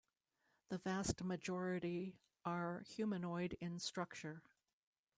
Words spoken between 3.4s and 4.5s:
in structure.